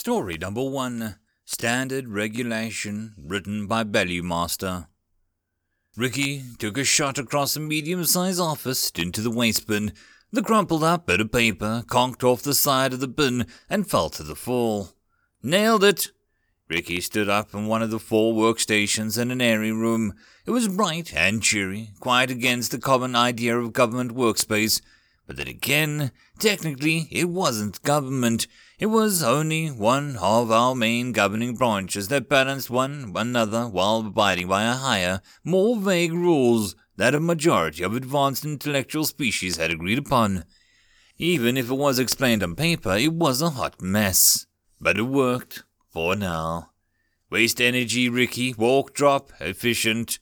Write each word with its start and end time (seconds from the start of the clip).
Story 0.00 0.38
number 0.38 0.64
one 0.64 1.16
Standard 1.44 2.08
Regulation, 2.08 3.12
written 3.18 3.66
by 3.66 3.84
Master. 3.84 4.86
Ricky 5.94 6.42
took 6.58 6.78
a 6.78 6.84
shot 6.84 7.18
across 7.18 7.54
a 7.54 7.60
medium 7.60 8.06
sized 8.06 8.40
office 8.40 8.90
into 8.96 9.20
the 9.20 9.30
waste 9.30 9.66
bin. 9.66 9.92
The 10.32 10.40
crumpled 10.40 10.84
up 10.84 11.04
bit 11.04 11.20
of 11.20 11.30
paper 11.30 11.84
conked 11.86 12.24
off 12.24 12.40
the 12.40 12.54
side 12.54 12.94
of 12.94 13.00
the 13.00 13.08
bin 13.08 13.46
and 13.68 13.90
fell 13.90 14.08
to 14.08 14.22
the 14.22 14.34
floor. 14.34 14.88
Nailed 15.42 15.84
it! 15.84 16.12
Ricky 16.70 17.02
stood 17.02 17.28
up 17.28 17.52
in 17.52 17.66
one 17.66 17.82
of 17.82 17.90
the 17.90 17.98
four 17.98 18.32
workstations 18.32 19.20
in 19.20 19.30
an 19.30 19.42
airy 19.42 19.70
room. 19.70 20.14
It 20.46 20.52
was 20.52 20.66
bright 20.66 21.12
and 21.14 21.42
cheery, 21.42 21.90
quite 22.00 22.30
against 22.30 22.70
the 22.70 22.78
common 22.78 23.14
idea 23.14 23.58
of 23.58 23.74
government 23.74 24.14
workspace. 24.14 24.80
But 25.30 25.36
then 25.36 25.46
again, 25.46 26.10
technically, 26.40 27.06
it 27.12 27.28
wasn't 27.28 27.84
government. 27.84 28.48
It 28.80 28.86
was 28.86 29.22
only 29.22 29.68
one 29.68 30.16
of 30.16 30.50
our 30.50 30.74
main 30.74 31.12
governing 31.12 31.54
branches 31.54 32.08
that 32.08 32.28
balanced 32.28 32.68
one 32.68 33.12
another 33.14 33.68
while 33.68 34.00
abiding 34.00 34.48
by 34.48 34.64
a 34.64 34.72
higher, 34.72 35.20
more 35.44 35.76
vague 35.76 36.12
rules 36.12 36.74
that 36.96 37.14
a 37.14 37.20
majority 37.20 37.84
of 37.84 37.94
advanced 37.94 38.44
intellectual 38.44 39.04
species 39.04 39.56
had 39.56 39.70
agreed 39.70 39.98
upon. 39.98 40.42
Even 41.16 41.56
if 41.56 41.70
it 41.70 41.74
was 41.74 42.00
explained 42.00 42.42
on 42.42 42.56
paper, 42.56 42.96
it 42.96 43.12
was 43.12 43.40
a 43.40 43.50
hot 43.50 43.80
mess. 43.80 44.46
But 44.80 44.98
it 44.98 45.02
worked, 45.02 45.62
for 45.92 46.16
now. 46.16 46.72
Waste 47.30 47.60
energy, 47.60 48.08
Ricky, 48.08 48.52
walk 48.54 48.94
drop, 48.94 49.30
efficient. 49.38 50.18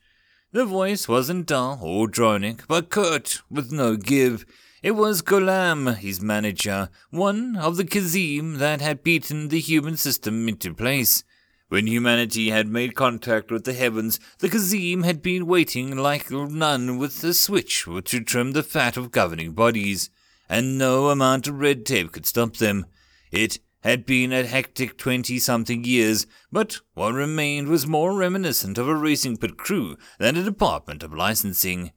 The 0.53 0.67
voice 0.67 1.09
wasn't 1.09 1.47
dull 1.47 1.79
or 1.81 2.09
droning, 2.09 2.61
but 2.69 2.91
curt, 2.91 3.41
with 3.49 3.73
no 3.73 3.97
give. 3.97 4.45
It 4.81 4.93
was 4.93 5.23
Golam, 5.23 5.97
his 5.97 6.21
manager, 6.21 6.89
one 7.11 7.57
of 7.57 7.77
the 7.77 7.85
Kazim 7.85 8.59
that 8.59 8.81
had 8.81 9.03
beaten 9.03 9.49
the 9.49 9.59
human 9.59 9.97
system 9.97 10.49
into 10.49 10.73
place. 10.73 11.25
When 11.69 11.89
humanity 11.89 12.51
had 12.51 12.69
made 12.69 12.95
contact 12.95 13.51
with 13.51 13.65
the 13.65 13.73
heavens, 13.73 14.21
the 14.39 14.49
Kazim 14.49 15.03
had 15.03 15.21
been 15.21 15.49
waiting 15.49 15.97
like 15.97 16.31
none 16.31 16.97
with 16.97 17.25
a 17.25 17.35
switch 17.35 17.87
to 18.05 18.21
trim 18.21 18.53
the 18.53 18.63
fat 18.63 18.97
of 18.97 19.11
governing 19.11 19.53
bodies, 19.53 20.11
and 20.49 20.79
no 20.79 21.09
amount 21.09 21.49
of 21.49 21.59
red 21.59 21.85
tape 21.85 22.13
could 22.13 22.25
stop 22.25 22.57
them. 22.59 22.87
It 23.33 23.59
had 23.81 24.07
been 24.07 24.33
a 24.33 24.47
hectic 24.47 24.97
twenty 24.97 25.41
something 25.41 25.83
years, 25.83 26.25
but 26.53 26.81
what 26.95 27.15
remained 27.15 27.67
was 27.67 27.87
more 27.87 28.17
reminiscent 28.17 28.79
of 28.79 28.87
a 28.87 28.95
racing 28.95 29.39
pit 29.39 29.57
crew 29.57 29.97
than 30.21 30.37
a 30.37 30.45
department 30.45 31.03
of 31.03 31.13
licensing. 31.13 31.91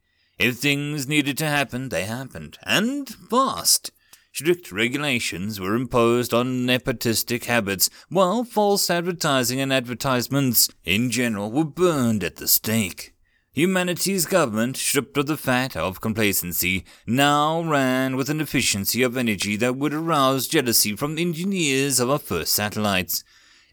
If 0.44 0.58
things 0.58 1.08
needed 1.08 1.38
to 1.38 1.46
happen, 1.46 1.90
they 1.90 2.06
happened, 2.06 2.58
and 2.64 3.08
fast. 3.08 3.92
Strict 4.34 4.72
regulations 4.72 5.60
were 5.60 5.76
imposed 5.76 6.34
on 6.34 6.66
nepotistic 6.66 7.46
habits, 7.46 7.92
while 8.10 8.44
false 8.44 8.90
advertising 8.90 9.62
and 9.62 9.72
advertisements 9.72 10.68
in 10.84 11.12
general 11.12 11.52
were 11.52 11.64
burned 11.64 12.24
at 12.24 12.38
the 12.38 12.48
stake. 12.48 13.14
Humanity's 13.52 14.26
government, 14.26 14.78
stripped 14.78 15.16
of 15.16 15.28
the 15.28 15.38
fat 15.38 15.78
of 15.78 16.02
complacency, 16.02 16.86
now 17.06 17.62
ran 17.62 18.16
with 18.16 18.32
an 18.32 18.42
efficiency 18.42 19.04
of 19.04 19.16
energy 19.16 19.56
that 19.58 19.76
would 19.76 19.94
arouse 19.94 20.48
jealousy 20.48 20.96
from 20.96 21.14
the 21.14 21.22
engineers 21.22 22.00
of 22.00 22.10
our 22.10 22.18
first 22.18 22.56
satellites. 22.56 23.24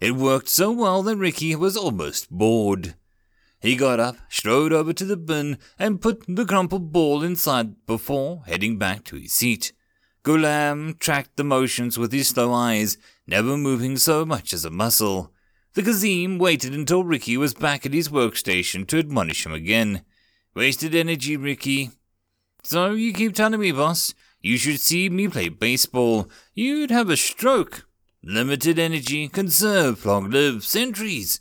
It 0.02 0.16
worked 0.16 0.50
so 0.50 0.70
well 0.70 1.02
that 1.04 1.16
Ricky 1.16 1.56
was 1.56 1.78
almost 1.78 2.30
bored. 2.30 2.94
He 3.60 3.74
got 3.74 3.98
up, 3.98 4.16
strode 4.28 4.72
over 4.72 4.92
to 4.92 5.04
the 5.04 5.16
bin, 5.16 5.58
and 5.78 6.00
put 6.00 6.24
the 6.28 6.44
crumpled 6.44 6.92
ball 6.92 7.24
inside 7.24 7.86
before 7.86 8.44
heading 8.46 8.78
back 8.78 9.04
to 9.04 9.16
his 9.16 9.32
seat. 9.32 9.72
Ghulam 10.22 10.98
tracked 10.98 11.36
the 11.36 11.44
motions 11.44 11.98
with 11.98 12.12
his 12.12 12.28
slow 12.28 12.52
eyes, 12.52 12.98
never 13.26 13.56
moving 13.56 13.96
so 13.96 14.24
much 14.24 14.52
as 14.52 14.64
a 14.64 14.70
muscle. 14.70 15.32
The 15.74 15.82
Kazim 15.82 16.38
waited 16.38 16.74
until 16.74 17.02
Ricky 17.02 17.36
was 17.36 17.54
back 17.54 17.84
at 17.84 17.92
his 17.92 18.08
workstation 18.08 18.86
to 18.88 18.98
admonish 18.98 19.44
him 19.44 19.52
again. 19.52 20.02
Wasted 20.54 20.94
energy, 20.94 21.36
Ricky. 21.36 21.90
So 22.62 22.92
you 22.92 23.12
keep 23.12 23.34
telling 23.34 23.60
me, 23.60 23.72
boss, 23.72 24.14
you 24.40 24.56
should 24.56 24.80
see 24.80 25.08
me 25.08 25.28
play 25.28 25.48
baseball. 25.48 26.28
You'd 26.54 26.90
have 26.90 27.10
a 27.10 27.16
stroke. 27.16 27.86
Limited 28.22 28.78
energy, 28.78 29.28
conserve, 29.28 30.04
long 30.04 30.30
live, 30.30 30.64
centuries. 30.64 31.40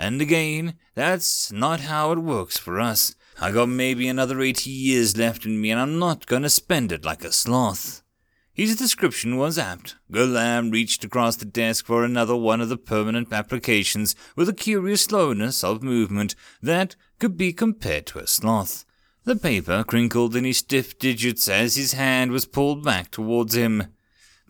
And 0.00 0.22
again, 0.22 0.78
that's 0.94 1.52
not 1.52 1.80
how 1.80 2.10
it 2.10 2.20
works 2.20 2.56
for 2.56 2.80
us. 2.80 3.14
I 3.38 3.52
got 3.52 3.68
maybe 3.68 4.08
another 4.08 4.40
80 4.40 4.70
years 4.70 5.14
left 5.14 5.44
in 5.44 5.60
me, 5.60 5.70
and 5.70 5.78
I'm 5.78 5.98
not 5.98 6.24
gonna 6.24 6.48
spend 6.48 6.90
it 6.90 7.04
like 7.04 7.22
a 7.22 7.30
sloth. 7.30 8.02
His 8.50 8.76
description 8.76 9.36
was 9.36 9.58
apt. 9.58 9.96
Ghulam 10.10 10.72
reached 10.72 11.04
across 11.04 11.36
the 11.36 11.44
desk 11.44 11.84
for 11.84 12.02
another 12.02 12.34
one 12.34 12.62
of 12.62 12.70
the 12.70 12.78
permanent 12.78 13.30
applications 13.30 14.16
with 14.36 14.48
a 14.48 14.54
curious 14.54 15.02
slowness 15.02 15.62
of 15.62 15.82
movement 15.82 16.34
that 16.62 16.96
could 17.18 17.36
be 17.36 17.52
compared 17.52 18.06
to 18.06 18.20
a 18.20 18.26
sloth. 18.26 18.86
The 19.24 19.36
paper 19.36 19.84
crinkled 19.84 20.34
in 20.34 20.44
his 20.44 20.56
stiff 20.56 20.98
digits 20.98 21.46
as 21.46 21.76
his 21.76 21.92
hand 21.92 22.32
was 22.32 22.46
pulled 22.46 22.82
back 22.82 23.10
towards 23.10 23.54
him 23.54 23.88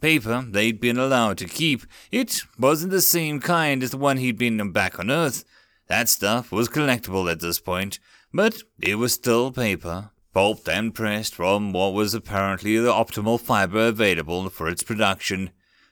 paper 0.00 0.44
they'd 0.48 0.80
been 0.80 0.98
allowed 0.98 1.38
to 1.38 1.46
keep. 1.46 1.82
It 2.10 2.42
wasn't 2.58 2.92
the 2.92 3.00
same 3.00 3.40
kind 3.40 3.82
as 3.82 3.90
the 3.90 3.98
one 3.98 4.16
he'd 4.16 4.38
been 4.38 4.72
back 4.72 4.98
on 4.98 5.10
Earth. 5.10 5.44
That 5.88 6.08
stuff 6.08 6.52
was 6.52 6.68
collectible 6.68 7.30
at 7.30 7.40
this 7.40 7.60
point, 7.60 7.98
but 8.32 8.62
it 8.80 8.94
was 8.94 9.12
still 9.12 9.50
paper, 9.50 10.10
pulped 10.32 10.68
and 10.68 10.94
pressed 10.94 11.34
from 11.34 11.72
what 11.72 11.94
was 11.94 12.14
apparently 12.14 12.78
the 12.78 12.92
optimal 12.92 13.40
fiber 13.40 13.88
available 13.88 14.48
for 14.50 14.68
its 14.68 14.82
production. 14.82 15.50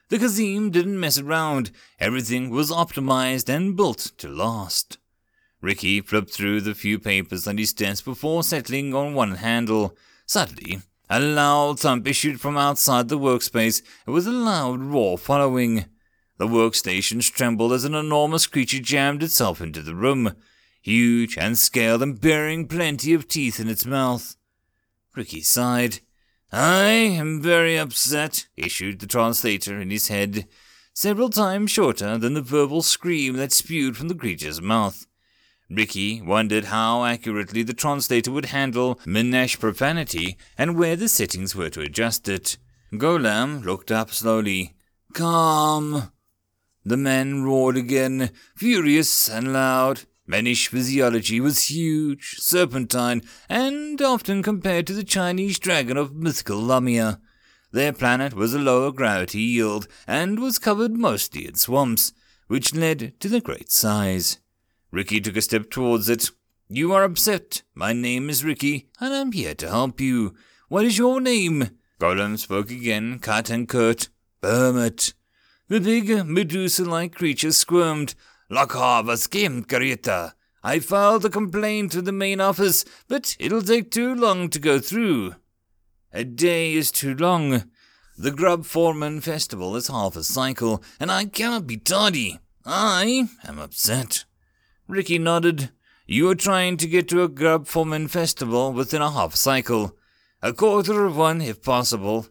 The 0.09 0.17
Kazim 0.17 0.71
didn't 0.71 0.99
mess 0.99 1.19
around. 1.19 1.71
Everything 1.99 2.49
was 2.49 2.71
optimized 2.71 3.47
and 3.47 3.75
built 3.75 4.11
to 4.17 4.27
last. 4.27 4.97
Ricky 5.61 6.01
flipped 6.01 6.33
through 6.33 6.61
the 6.61 6.73
few 6.73 6.97
papers 6.97 7.47
on 7.47 7.57
his 7.57 7.73
desk 7.73 8.05
before 8.05 8.43
settling 8.43 8.95
on 8.95 9.13
one 9.13 9.35
handle. 9.35 9.95
Suddenly, 10.25 10.81
a 11.09 11.19
loud 11.19 11.79
thump 11.79 12.07
issued 12.07 12.39
from 12.39 12.57
outside 12.57 13.09
the 13.09 13.17
workspace, 13.17 13.81
with 14.05 14.27
a 14.27 14.31
loud 14.31 14.81
roar 14.81 15.17
following. 15.17 15.85
The 16.37 16.47
workstations 16.47 17.31
trembled 17.31 17.73
as 17.73 17.83
an 17.83 17.95
enormous 17.95 18.47
creature 18.47 18.79
jammed 18.79 19.23
itself 19.23 19.59
into 19.59 19.81
the 19.81 19.95
room, 19.95 20.35
huge 20.81 21.37
and 21.37 21.57
scaled 21.57 22.01
and 22.01 22.19
bearing 22.19 22.67
plenty 22.67 23.13
of 23.13 23.27
teeth 23.27 23.59
in 23.59 23.67
its 23.67 23.85
mouth. 23.85 24.35
Ricky 25.15 25.41
sighed. 25.41 25.99
I 26.51 26.85
am 26.87 27.41
very 27.41 27.77
upset, 27.77 28.47
issued 28.55 28.99
the 28.99 29.07
translator 29.07 29.79
in 29.79 29.89
his 29.89 30.07
head, 30.07 30.47
several 30.93 31.29
times 31.29 31.71
shorter 31.71 32.17
than 32.17 32.33
the 32.33 32.41
verbal 32.41 32.81
scream 32.81 33.35
that 33.35 33.51
spewed 33.51 33.97
from 33.97 34.07
the 34.07 34.15
creature's 34.15 34.61
mouth. 34.61 35.05
Ricky 35.69 36.21
wondered 36.21 36.65
how 36.65 37.05
accurately 37.05 37.61
the 37.61 37.73
translator 37.73 38.31
would 38.31 38.45
handle 38.45 38.95
Minash 39.05 39.59
profanity 39.59 40.37
and 40.57 40.77
where 40.77 40.95
the 40.95 41.07
settings 41.07 41.55
were 41.55 41.69
to 41.69 41.81
adjust 41.81 42.27
it. 42.27 42.57
Ghulam 42.91 43.63
looked 43.63 43.91
up 43.91 44.11
slowly. 44.11 44.73
Calm. 45.13 46.11
The 46.83 46.97
men 46.97 47.43
roared 47.43 47.77
again, 47.77 48.31
furious 48.55 49.29
and 49.29 49.53
loud. 49.53 50.01
Manish 50.27 50.67
physiology 50.67 51.39
was 51.39 51.69
huge, 51.69 52.35
serpentine, 52.39 53.21
and 53.47 54.01
often 54.01 54.41
compared 54.43 54.87
to 54.87 54.93
the 54.93 55.03
Chinese 55.03 55.59
dragon 55.59 55.97
of 55.97 56.15
mythical 56.15 56.63
Lamia. 56.63 57.19
Their 57.71 57.93
planet 57.93 58.33
was 58.33 58.53
a 58.53 58.59
lower 58.59 58.91
gravity 58.91 59.41
yield 59.41 59.87
and 60.07 60.39
was 60.39 60.57
covered 60.57 60.93
mostly 60.93 61.47
in 61.47 61.55
swamps, 61.55 62.13
which 62.47 62.73
led 62.73 63.19
to 63.19 63.27
the 63.27 63.41
great 63.41 63.71
size. 63.71 64.39
Ricky 64.91 65.21
took 65.21 65.37
a 65.37 65.41
step 65.41 65.69
towards 65.69 66.09
it. 66.09 66.31
You 66.67 66.93
are 66.93 67.03
upset. 67.03 67.61
My 67.75 67.93
name 67.93 68.29
is 68.29 68.43
Ricky, 68.43 68.89
and 68.99 69.13
I'm 69.13 69.31
here 69.31 69.53
to 69.55 69.69
help 69.69 70.01
you. 70.01 70.33
What 70.67 70.85
is 70.85 70.97
your 70.97 71.21
name? 71.21 71.69
Ghulam 71.99 72.39
spoke 72.39 72.71
again, 72.71 73.19
cut 73.19 73.51
and 73.51 73.67
curt. 73.67 74.09
Bermot. 74.41 75.13
The 75.67 75.79
big, 75.79 76.25
Medusa-like 76.25 77.13
creature 77.13 77.51
squirmed. 77.51 78.15
Lokhar 78.51 79.15
skim, 79.17 79.63
Garita. 79.63 80.33
I 80.63 80.79
filed 80.79 81.23
a 81.23 81.29
complaint 81.29 81.91
to 81.91 82.01
the 82.01 82.11
main 82.11 82.41
office, 82.41 82.83
but 83.07 83.37
it'll 83.39 83.61
take 83.61 83.91
too 83.91 84.15
long 84.15 84.49
to 84.49 84.59
go 84.59 84.79
through. 84.79 85.35
A 86.11 86.23
day 86.23 86.73
is 86.73 86.91
too 86.91 87.13
long. 87.13 87.65
The 88.17 88.31
Grub 88.31 88.65
Foreman 88.65 89.21
Festival 89.21 89.75
is 89.75 89.87
half 89.87 90.15
a 90.15 90.23
cycle, 90.23 90.83
and 90.99 91.11
I 91.11 91.25
cannot 91.25 91.67
be 91.67 91.77
tardy. 91.77 92.39
I 92.65 93.29
am 93.47 93.59
upset. 93.59 94.25
Ricky 94.89 95.19
nodded. 95.19 95.69
You 96.07 96.31
are 96.31 96.35
trying 96.35 96.77
to 96.77 96.87
get 96.87 97.07
to 97.09 97.21
a 97.21 97.27
grub 97.27 97.67
foreman 97.67 98.07
festival 98.07 98.73
within 98.73 99.03
a 99.03 99.11
half 99.11 99.35
cycle. 99.35 99.95
A 100.41 100.51
quarter 100.51 101.05
of 101.05 101.15
one, 101.15 101.41
if 101.41 101.61
possible. 101.61 102.25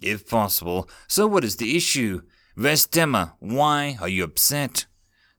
If 0.00 0.26
possible. 0.26 0.88
So 1.06 1.26
what 1.26 1.44
is 1.44 1.56
the 1.56 1.76
issue? 1.76 2.22
Vestima, 2.56 3.34
why 3.38 3.98
are 4.00 4.08
you 4.08 4.24
upset? 4.24 4.86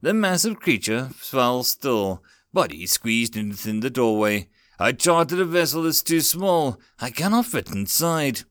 The 0.02 0.14
massive 0.14 0.60
creature 0.60 1.10
fell 1.16 1.64
still, 1.64 2.24
body 2.54 2.86
squeezed 2.86 3.36
in 3.36 3.50
within 3.50 3.80
the 3.80 3.90
doorway. 3.90 4.48
I 4.78 4.92
chartered 4.92 5.40
a 5.40 5.46
vessel 5.46 5.82
that's 5.82 6.04
too 6.04 6.22
small. 6.22 6.80
I 7.00 7.10
cannot 7.10 7.48
fit 7.48 7.72
inside. 7.72 8.42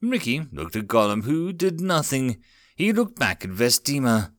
Ricky 0.00 0.46
looked 0.52 0.76
at 0.76 0.86
Golam, 0.86 1.24
who 1.24 1.52
did 1.52 1.80
nothing. 1.80 2.40
he 2.76 2.92
looked 2.92 3.18
back 3.18 3.44
at 3.44 3.50
Vestima. 3.50 4.30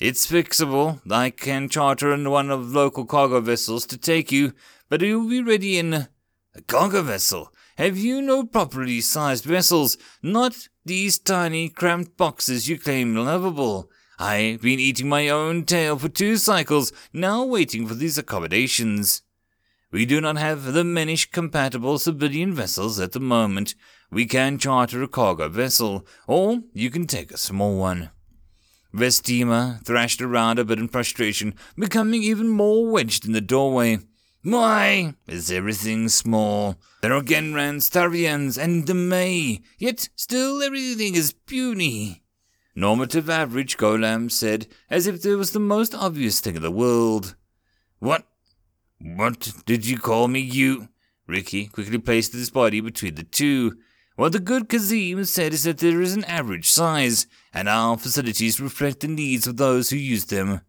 It's 0.00 0.30
fixable. 0.30 1.00
I 1.10 1.30
can 1.30 1.68
charter 1.68 2.16
one 2.30 2.50
of 2.50 2.70
local 2.70 3.04
cargo 3.04 3.40
vessels 3.40 3.84
to 3.86 3.98
take 3.98 4.30
you, 4.30 4.52
but 4.88 5.02
will 5.02 5.28
be 5.28 5.42
ready 5.42 5.76
in 5.76 5.92
a 5.92 6.08
cargo 6.68 7.02
vessel. 7.02 7.52
Have 7.78 7.98
you 7.98 8.22
no 8.22 8.44
properly 8.44 9.00
sized 9.00 9.44
vessels? 9.44 9.98
Not 10.22 10.68
these 10.84 11.18
tiny, 11.18 11.68
cramped 11.68 12.16
boxes 12.16 12.68
you 12.68 12.78
claim 12.78 13.16
lovable. 13.16 13.90
I've 14.20 14.62
been 14.62 14.78
eating 14.78 15.08
my 15.08 15.28
own 15.28 15.64
tail 15.64 15.98
for 15.98 16.08
two 16.08 16.36
cycles, 16.36 16.92
now 17.12 17.44
waiting 17.44 17.86
for 17.88 17.94
these 17.94 18.18
accommodations. 18.18 19.22
We 19.90 20.06
do 20.06 20.20
not 20.20 20.36
have 20.36 20.74
the 20.74 20.84
Menish 20.84 21.32
compatible 21.32 21.98
civilian 21.98 22.52
vessels 22.52 23.00
at 23.00 23.12
the 23.12 23.20
moment. 23.20 23.74
We 24.12 24.26
can 24.26 24.58
charter 24.58 25.02
a 25.02 25.08
cargo 25.08 25.48
vessel, 25.48 26.06
or 26.28 26.60
you 26.72 26.88
can 26.88 27.08
take 27.08 27.32
a 27.32 27.36
small 27.36 27.76
one. 27.78 28.10
Vestima 28.94 29.84
thrashed 29.84 30.22
around 30.22 30.58
a 30.58 30.64
bit 30.64 30.78
in 30.78 30.88
frustration, 30.88 31.54
becoming 31.76 32.22
even 32.22 32.48
more 32.48 32.90
wedged 32.90 33.26
in 33.26 33.32
the 33.32 33.40
doorway. 33.40 33.98
Why 34.42 35.14
is 35.26 35.50
everything 35.50 36.08
small? 36.08 36.76
There 37.02 37.12
are 37.12 37.22
Genrans, 37.22 37.90
Tarians, 37.90 38.56
and 38.56 38.86
Demay, 38.86 39.62
yet 39.78 40.08
still 40.14 40.62
everything 40.62 41.14
is 41.14 41.32
puny. 41.32 42.22
Normative 42.74 43.28
average, 43.28 43.76
Golam 43.76 44.30
said, 44.30 44.68
as 44.88 45.06
if 45.06 45.24
it 45.26 45.34
was 45.34 45.50
the 45.50 45.58
most 45.58 45.94
obvious 45.94 46.40
thing 46.40 46.56
in 46.56 46.62
the 46.62 46.70
world. 46.70 47.34
What 47.98 48.26
what 49.00 49.52
did 49.66 49.86
you 49.86 49.98
call 49.98 50.28
me, 50.28 50.40
you? 50.40 50.88
Ricky 51.26 51.66
quickly 51.66 51.98
placed 51.98 52.32
his 52.32 52.50
body 52.50 52.80
between 52.80 53.16
the 53.16 53.22
two. 53.22 53.76
What 54.18 54.32
the 54.32 54.40
good 54.40 54.68
Kazim 54.68 55.24
said 55.26 55.52
is 55.52 55.62
that 55.62 55.78
there 55.78 56.02
is 56.02 56.16
an 56.16 56.24
average 56.24 56.68
size, 56.68 57.28
and 57.54 57.68
our 57.68 57.96
facilities 57.96 58.60
reflect 58.60 58.98
the 58.98 59.06
needs 59.06 59.46
of 59.46 59.58
those 59.58 59.90
who 59.90 59.96
use 59.96 60.24
them. 60.24 60.62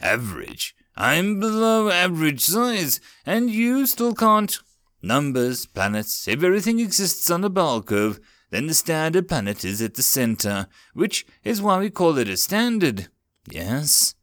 Average? 0.00 0.76
I'm 0.96 1.40
below 1.40 1.90
average 1.90 2.42
size, 2.42 3.00
and 3.26 3.50
you 3.50 3.86
still 3.86 4.14
can't. 4.14 4.56
Numbers, 5.02 5.66
planets, 5.66 6.28
if 6.28 6.44
everything 6.44 6.78
exists 6.78 7.28
on 7.28 7.42
a 7.42 7.50
bell 7.50 7.82
curve, 7.82 8.20
then 8.50 8.68
the 8.68 8.74
standard 8.74 9.26
planet 9.26 9.64
is 9.64 9.82
at 9.82 9.94
the 9.94 10.02
center, 10.04 10.68
which 10.94 11.26
is 11.42 11.60
why 11.60 11.80
we 11.80 11.90
call 11.90 12.18
it 12.18 12.28
a 12.28 12.36
standard. 12.36 13.08
Yes? 13.50 14.14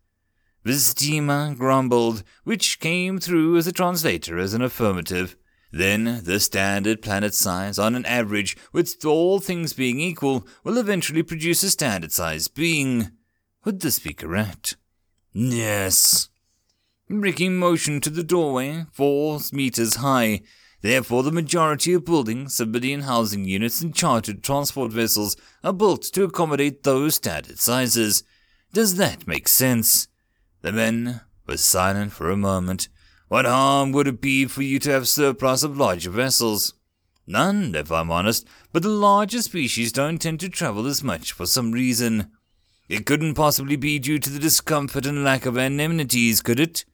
Vestima 0.65 1.53
grumbled, 1.57 2.23
which 2.45 2.79
came 2.79 3.19
through 3.19 3.57
as 3.57 3.67
a 3.67 3.73
translator 3.73 4.37
as 4.37 4.53
an 4.53 4.61
affirmative. 4.61 5.35
Then 5.71 6.21
the 6.23 6.39
standard 6.39 7.01
planet 7.01 7.35
size, 7.35 7.77
on 7.77 7.95
an 7.95 8.05
average, 8.05 8.57
with 8.73 9.05
all 9.05 9.39
things 9.39 9.73
being 9.73 9.99
equal, 9.99 10.47
will 10.63 10.77
eventually 10.77 11.21
produce 11.21 11.61
a 11.63 11.69
standard 11.69 12.11
size 12.11 12.47
being. 12.47 13.11
Would 13.65 13.81
this 13.81 13.99
be 13.99 14.13
correct? 14.13 14.77
Yes. 15.31 16.29
Ricky 17.07 17.49
motioned 17.49 18.03
to 18.03 18.09
the 18.09 18.23
doorway, 18.23 18.85
four 18.91 19.39
meters 19.51 19.95
high. 19.95 20.41
Therefore, 20.81 21.23
the 21.23 21.31
majority 21.31 21.93
of 21.93 22.05
buildings, 22.05 22.55
civilian 22.55 23.01
housing 23.01 23.45
units, 23.45 23.81
and 23.81 23.93
chartered 23.93 24.43
transport 24.43 24.91
vessels 24.91 25.35
are 25.63 25.73
built 25.73 26.03
to 26.03 26.23
accommodate 26.23 26.83
those 26.83 27.15
standard 27.15 27.59
sizes. 27.59 28.23
Does 28.73 28.95
that 28.95 29.27
make 29.27 29.47
sense? 29.47 30.07
The 30.61 30.71
men 30.71 31.21
were 31.45 31.57
silent 31.57 32.13
for 32.13 32.29
a 32.29 32.37
moment. 32.37 32.87
What 33.29 33.45
harm 33.45 33.91
would 33.91 34.07
it 34.07 34.21
be 34.21 34.45
for 34.45 34.63
you 34.63 34.79
to 34.79 34.89
have 34.89 35.07
surplus 35.07 35.61
of 35.61 35.77
larger 35.77 36.09
vessels? 36.09 36.73
None, 37.27 37.75
if 37.75 37.91
I'm 37.91 38.09
honest, 38.09 38.47
but 38.73 38.81
the 38.81 38.89
larger 38.89 39.43
species 39.43 39.91
don't 39.91 40.17
tend 40.17 40.39
to 40.39 40.49
travel 40.49 40.87
as 40.87 41.03
much 41.03 41.31
for 41.31 41.45
some 41.45 41.71
reason. 41.71 42.31
It 42.87 43.05
couldn't 43.05 43.35
possibly 43.35 43.75
be 43.75 43.99
due 43.99 44.17
to 44.17 44.29
the 44.31 44.39
discomfort 44.39 45.05
and 45.05 45.23
lack 45.23 45.45
of 45.45 45.57
amenities, 45.57 46.41
could 46.41 46.59
it? 46.59 46.85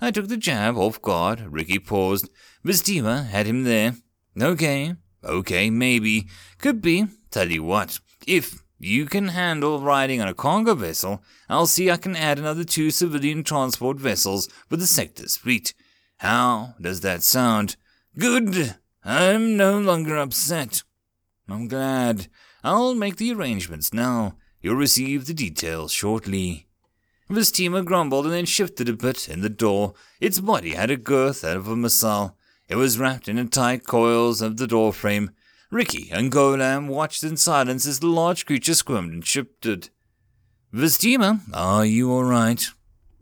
I 0.00 0.10
took 0.10 0.28
the 0.28 0.38
jab 0.38 0.78
off 0.78 1.02
guard. 1.02 1.52
Ricky 1.52 1.78
paused. 1.78 2.30
Vestima 2.64 3.26
had 3.26 3.44
him 3.46 3.64
there. 3.64 3.96
Okay, 4.40 4.94
okay, 5.22 5.68
maybe. 5.68 6.28
Could 6.56 6.80
be. 6.80 7.08
Tell 7.30 7.50
you 7.50 7.62
what, 7.62 8.00
if 8.26 8.62
you 8.78 9.06
can 9.06 9.28
handle 9.28 9.80
riding 9.80 10.20
on 10.20 10.28
a 10.28 10.34
cargo 10.34 10.74
vessel. 10.74 11.22
I'll 11.48 11.66
see 11.66 11.90
I 11.90 11.96
can 11.96 12.14
add 12.14 12.38
another 12.38 12.64
two 12.64 12.90
civilian 12.90 13.42
transport 13.42 13.98
vessels 13.98 14.48
for 14.68 14.76
the 14.76 14.86
sector's 14.86 15.36
fleet. 15.36 15.74
How 16.18 16.74
does 16.80 17.00
that 17.00 17.22
sound? 17.22 17.76
Good. 18.16 18.76
I'm 19.04 19.56
no 19.56 19.78
longer 19.78 20.16
upset. 20.16 20.82
I'm 21.48 21.68
glad. 21.68 22.28
I'll 22.62 22.94
make 22.94 23.16
the 23.16 23.32
arrangements 23.32 23.92
now. 23.92 24.36
You'll 24.60 24.76
receive 24.76 25.26
the 25.26 25.34
details 25.34 25.92
shortly. 25.92 26.66
Vestima 27.30 27.84
grumbled 27.84 28.24
and 28.24 28.34
then 28.34 28.46
shifted 28.46 28.88
a 28.88 28.92
bit 28.94 29.28
in 29.28 29.42
the 29.42 29.48
door. 29.48 29.94
Its 30.20 30.40
body 30.40 30.74
had 30.74 30.90
a 30.90 30.96
girth 30.96 31.44
out 31.44 31.56
of 31.56 31.68
a 31.68 31.76
missile. 31.76 32.36
It 32.68 32.76
was 32.76 32.98
wrapped 32.98 33.28
in 33.28 33.36
the 33.36 33.44
tight 33.44 33.84
coils 33.86 34.42
of 34.42 34.56
the 34.56 34.66
door 34.66 34.92
frame. 34.92 35.30
Ricky 35.70 36.08
and 36.10 36.32
Golam 36.32 36.88
watched 36.88 37.22
in 37.22 37.36
silence 37.36 37.86
as 37.86 38.00
the 38.00 38.06
large 38.06 38.46
creature 38.46 38.72
squirmed 38.72 39.12
and 39.12 39.26
shifted. 39.26 39.90
Vestima, 40.72 41.40
are 41.52 41.84
you 41.84 42.10
all 42.10 42.24
right? 42.24 42.66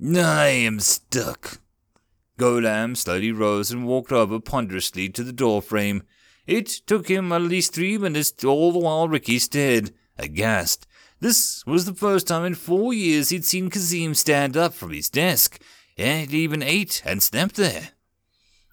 I 0.00 0.46
am 0.46 0.78
stuck. 0.78 1.58
Golam 2.38 2.96
slowly 2.96 3.32
rose 3.32 3.72
and 3.72 3.86
walked 3.86 4.12
over 4.12 4.38
ponderously 4.38 5.08
to 5.08 5.24
the 5.24 5.32
door 5.32 5.60
frame. 5.60 6.04
It 6.46 6.68
took 6.68 7.08
him 7.08 7.32
at 7.32 7.42
least 7.42 7.74
three 7.74 7.98
minutes, 7.98 8.44
all 8.44 8.70
the 8.70 8.78
while 8.78 9.08
Ricky 9.08 9.40
stared, 9.40 9.92
aghast. 10.16 10.86
This 11.18 11.64
was 11.66 11.84
the 11.84 11.94
first 11.94 12.28
time 12.28 12.44
in 12.44 12.54
four 12.54 12.94
years 12.94 13.30
he'd 13.30 13.44
seen 13.44 13.70
Kazim 13.70 14.14
stand 14.14 14.56
up 14.56 14.72
from 14.72 14.90
his 14.90 15.08
desk, 15.08 15.60
and 15.98 16.32
even 16.32 16.62
ate 16.62 17.02
and 17.04 17.22
slept 17.22 17.56
there. 17.56 17.95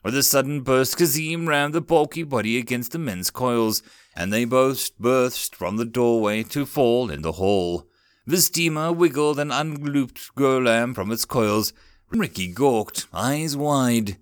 With 0.04 0.18
a 0.18 0.24
sudden 0.24 0.62
burst, 0.62 0.98
Kazim 0.98 1.48
rammed 1.48 1.74
the 1.74 1.82
bulky 1.82 2.24
body 2.24 2.58
against 2.58 2.92
the 2.92 3.00
men's 3.00 3.32
coils, 3.32 3.82
and 4.16 4.34
they 4.34 4.44
both 4.44 4.98
burst 4.98 5.56
from 5.56 5.78
the 5.78 5.86
doorway 5.86 6.44
to 6.44 6.66
fall 6.66 7.10
in 7.10 7.22
the 7.22 7.34
hall. 7.34 7.88
Vestima 8.28 8.96
wiggled 8.96 9.40
and 9.40 9.52
unlooped 9.52 10.36
Golam 10.36 10.94
from 10.94 11.12
its 11.12 11.24
coils. 11.24 11.72
Ricky 12.12 12.48
gawked, 12.48 13.08
eyes 13.14 13.56
wide. 13.56 14.18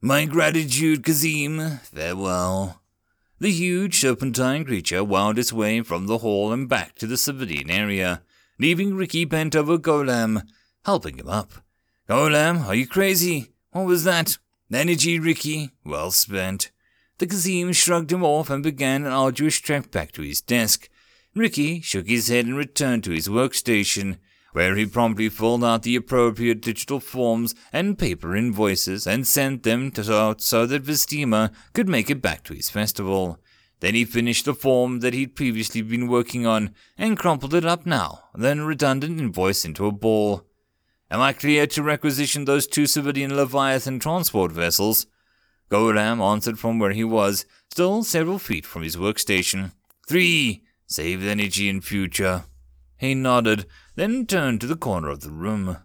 My 0.00 0.24
gratitude, 0.24 1.04
Kazim. 1.04 1.80
Farewell. 1.82 2.80
The 3.38 3.50
huge 3.50 3.98
serpentine 4.00 4.64
creature 4.64 5.04
wound 5.04 5.38
its 5.38 5.52
way 5.52 5.82
from 5.82 6.06
the 6.06 6.18
hall 6.18 6.52
and 6.52 6.68
back 6.68 6.94
to 6.96 7.06
the 7.06 7.16
civilian 7.16 7.70
area, 7.70 8.22
leaving 8.58 8.94
Ricky 8.94 9.26
bent 9.26 9.54
over 9.54 9.78
Golam, 9.78 10.42
helping 10.84 11.18
him 11.18 11.28
up. 11.28 11.52
Golam, 12.08 12.66
are 12.66 12.74
you 12.74 12.86
crazy? 12.86 13.52
What 13.72 13.86
was 13.86 14.04
that? 14.04 14.38
Energy, 14.72 15.18
Ricky, 15.18 15.70
well 15.84 16.12
spent. 16.12 16.70
The 17.18 17.26
Kazim 17.26 17.72
shrugged 17.72 18.12
him 18.12 18.22
off 18.22 18.50
and 18.50 18.62
began 18.62 19.04
an 19.04 19.12
arduous 19.12 19.58
trek 19.58 19.90
back 19.90 20.12
to 20.12 20.22
his 20.22 20.40
desk. 20.40 20.88
Ricky 21.34 21.80
shook 21.80 22.06
his 22.06 22.28
head 22.28 22.46
and 22.46 22.56
returned 22.56 23.02
to 23.04 23.10
his 23.10 23.28
workstation, 23.28 24.18
where 24.52 24.76
he 24.76 24.86
promptly 24.86 25.28
filled 25.28 25.64
out 25.64 25.82
the 25.82 25.96
appropriate 25.96 26.62
digital 26.62 27.00
forms 27.00 27.54
and 27.72 27.98
paper 27.98 28.36
invoices 28.36 29.06
and 29.06 29.26
sent 29.26 29.64
them 29.64 29.92
out 30.08 30.40
so 30.40 30.66
that 30.66 30.84
Vestima 30.84 31.52
could 31.72 31.88
make 31.88 32.08
it 32.08 32.22
back 32.22 32.44
to 32.44 32.54
his 32.54 32.70
festival. 32.70 33.40
Then 33.80 33.94
he 33.94 34.04
finished 34.04 34.44
the 34.44 34.54
form 34.54 35.00
that 35.00 35.14
he'd 35.14 35.34
previously 35.34 35.82
been 35.82 36.06
working 36.06 36.46
on 36.46 36.74
and 36.96 37.18
crumpled 37.18 37.54
it 37.54 37.64
up 37.64 37.86
now, 37.86 38.24
then 38.34 38.60
redundant 38.60 39.18
invoice 39.18 39.64
into 39.64 39.86
a 39.86 39.92
ball. 39.92 40.46
Am 41.10 41.20
I 41.20 41.32
clear 41.32 41.66
to 41.66 41.82
requisition 41.82 42.44
those 42.44 42.68
two 42.68 42.86
civilian 42.86 43.36
Leviathan 43.36 43.98
transport 43.98 44.52
vessels? 44.52 45.06
Golam 45.68 46.20
answered 46.20 46.58
from 46.58 46.78
where 46.78 46.92
he 46.92 47.02
was, 47.02 47.46
still 47.70 48.04
several 48.04 48.38
feet 48.38 48.64
from 48.64 48.82
his 48.82 48.96
workstation. 48.96 49.72
Three! 50.06 50.62
Save 50.86 51.24
energy 51.24 51.68
in 51.68 51.80
future. 51.80 52.44
He 52.96 53.14
nodded, 53.14 53.66
then 53.96 54.26
turned 54.26 54.60
to 54.60 54.66
the 54.68 54.76
corner 54.76 55.08
of 55.08 55.20
the 55.20 55.30
room. 55.30 55.78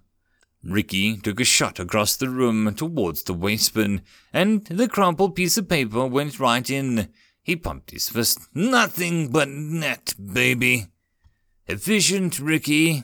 Ricky 0.64 1.18
took 1.18 1.40
a 1.40 1.46
shot 1.46 1.80
across 1.80 2.16
the 2.16 2.30
room 2.30 2.74
towards 2.76 3.24
the 3.24 3.34
waistband, 3.34 4.02
and 4.34 4.66
the 4.66 4.88
crumpled 4.88 5.36
piece 5.36 5.58
of 5.58 5.70
paper 5.70 6.06
went 6.06 6.40
right 6.40 6.68
in. 6.70 7.10
He 7.42 7.56
pumped 7.56 7.92
his 7.92 8.10
fist. 8.10 8.40
Nothing 8.54 9.30
but 9.32 9.48
net, 9.48 10.14
baby. 10.34 10.88
Efficient, 11.68 12.40
Ricky. 12.40 13.04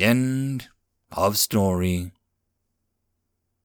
End 0.00 0.68
of 1.12 1.36
story. 1.36 2.12